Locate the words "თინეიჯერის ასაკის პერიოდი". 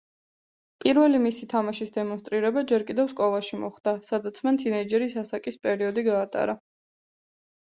4.63-6.07